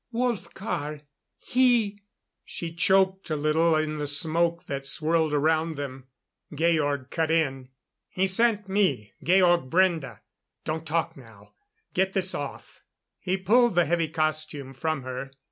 "Wolfgar 0.11 1.01
he" 1.37 2.01
She 2.43 2.73
choked 2.73 3.29
a 3.29 3.35
little 3.35 3.75
in 3.75 3.99
the 3.99 4.07
smoke 4.07 4.65
that 4.65 4.87
swirled 4.87 5.31
around 5.31 5.75
them. 5.75 6.07
Georg 6.51 7.11
cut 7.11 7.29
in: 7.29 7.69
"He 8.09 8.25
sent 8.25 8.67
me 8.67 9.13
Georg 9.23 9.69
Brende. 9.69 10.19
Don't 10.65 10.87
talk 10.87 11.15
now 11.15 11.53
get 11.93 12.13
this 12.13 12.33
off." 12.33 12.81
He 13.19 13.37
pulled 13.37 13.75
the 13.75 13.85
heavy 13.85 14.07
costume 14.07 14.73
from 14.73 15.03
her. 15.03 15.29